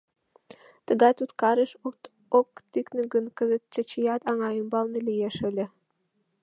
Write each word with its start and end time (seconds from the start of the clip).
Тыгай 0.85 1.13
туткарыш 1.17 1.71
ок 2.39 2.47
тӱкнӧ 2.71 3.03
гын, 3.13 3.25
кызыт 3.37 3.63
Чачият 3.73 4.21
аҥа 4.31 4.49
ӱмбалне 4.59 4.99
лиеш 5.07 5.37
ыле... 5.49 5.65